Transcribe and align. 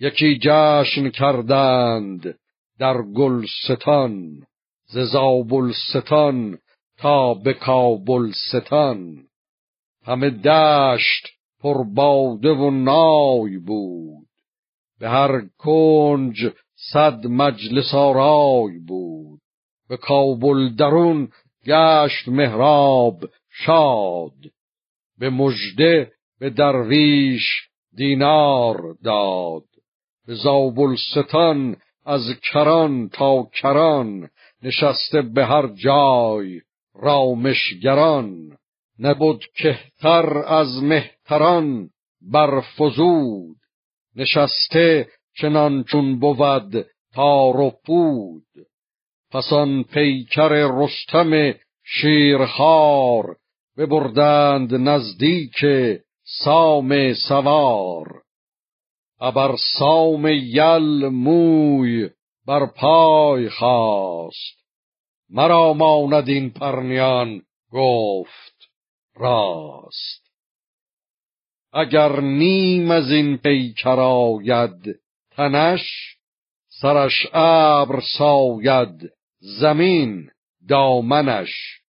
یکی 0.00 0.38
جشن 0.42 1.10
کردند 1.10 2.38
در 2.78 3.02
گلستان 3.02 4.42
ز 4.86 4.98
زابلستان 4.98 6.58
تا 6.98 7.34
به 7.34 7.52
کابلستان. 7.52 9.24
همه 10.06 10.30
دشت 10.30 11.28
پر 11.60 11.84
باده 11.84 12.50
و 12.50 12.70
نای 12.70 13.58
بود 13.58 14.28
به 15.00 15.08
هر 15.08 15.42
کنج 15.58 16.50
صد 16.92 17.26
مجلس 17.26 17.94
آرای 17.94 18.78
بود. 18.78 19.40
به 19.88 19.96
کابل 19.96 20.74
درون 20.74 21.28
گشت 21.66 22.28
مهراب 22.28 23.24
شاد 23.50 24.34
به 25.18 25.30
مژده 25.30 26.12
به 26.40 26.50
درویش 26.50 27.42
دینار 27.96 28.96
داد. 29.04 29.69
زابلستان 30.34 31.76
از 32.06 32.22
کران 32.52 33.08
تا 33.08 33.42
کران 33.42 34.28
نشسته 34.62 35.22
به 35.22 35.46
هر 35.46 35.66
جای 35.66 36.60
رامشگران. 36.94 38.56
نبود 38.98 39.44
کهتر 39.54 40.38
از 40.38 40.82
مهتران 40.82 41.90
برفزود 42.20 43.56
نشسته 44.16 45.08
چنان 45.36 45.84
چون 45.84 46.18
بود 46.18 46.86
تار 47.14 47.60
و 47.60 47.72
پود. 47.86 48.46
پسان 49.32 49.82
پیکر 49.82 50.68
رستم 50.72 51.54
شیرخوار 51.84 53.36
ببردند 53.78 54.74
نزدیک 54.74 55.64
سام 56.44 57.14
سوار. 57.14 58.22
ابر 59.20 59.56
سام 59.78 60.26
یل 60.28 61.08
موی 61.08 62.10
بر 62.46 62.66
پای 62.66 63.48
خواست 63.48 64.60
مرا 65.30 65.72
ماند 65.72 66.28
این 66.28 66.50
پرنیان؟ 66.50 67.42
گفت 67.72 68.70
راست. 69.14 70.30
اگر 71.72 72.20
نیم 72.20 72.90
از 72.90 73.10
این 73.10 73.36
پیکر 73.36 74.00
آید 74.00 75.00
تنش 75.30 76.16
سرش 76.68 77.26
ابر 77.32 78.00
ساید 78.18 79.10
زمین 79.38 80.30
دامنش. 80.68 81.80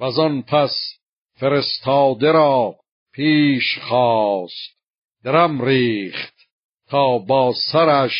وزان 0.00 0.42
پس 0.42 0.98
فرستاده 1.40 2.32
را 2.32 2.76
پیش 3.12 3.78
خواست. 3.78 4.83
درم 5.24 5.62
ریخت 5.62 6.34
تا 6.88 7.18
با 7.18 7.54
سرش 7.72 8.12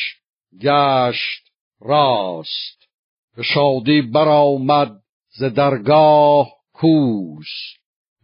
گشت 0.60 1.50
راست. 1.80 2.88
به 3.36 3.42
شادی 3.42 4.02
برآمد 4.02 4.92
ز 5.38 5.44
درگاه 5.44 6.48
کوس. 6.72 7.48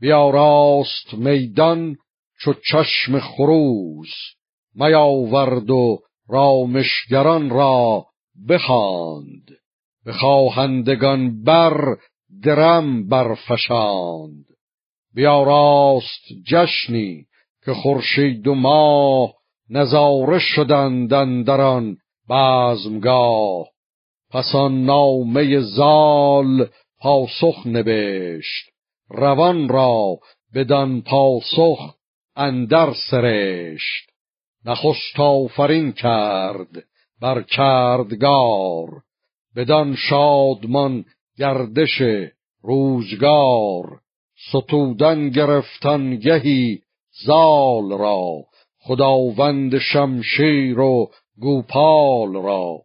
بیاراست 0.01 1.15
میدان 1.15 1.97
چو 2.41 2.55
چشم 2.73 3.21
خروس. 3.21 4.15
میاورد 4.75 5.71
و 5.71 5.99
رامشگران 6.29 7.51
را 7.51 8.07
بخواند. 8.49 9.51
به 10.05 10.13
خواهندگان 10.13 11.43
بر 11.43 11.97
درم 12.43 13.09
برفشاند. 13.09 14.45
بیاراست 15.15 16.25
جشنی 16.47 17.27
که 17.65 17.73
خورشید 17.73 18.47
و 18.47 18.55
ماه 18.55 19.35
نظاره 19.71 20.39
شدند 20.39 21.13
اندران 21.13 21.97
بزمگاه 22.29 23.67
پس 24.31 24.55
آن 24.55 24.85
نامه 24.85 25.61
زال 25.61 26.69
پاسخ 27.01 27.67
نبشت. 27.67 28.71
روان 29.11 29.69
را 29.69 30.19
بدان 30.55 31.03
پاسخ 31.03 31.95
اندر 32.37 32.93
سرشت. 33.11 34.11
نخست 34.67 35.21
آفرین 35.21 35.93
کرد 35.93 36.85
بر 37.21 37.43
کردگار. 37.43 38.89
بدان 39.57 39.97
شادمان 39.97 41.05
گردش 41.39 42.03
روزگار. 42.63 44.01
ستودن 44.51 45.29
گرفتن 45.29 46.17
گهی 46.17 46.81
زال 47.27 47.99
را 47.99 48.45
خداوند 48.83 49.79
شمشیر 49.79 50.81
و 50.81 51.11
گوپال 51.41 52.33
را. 52.33 52.83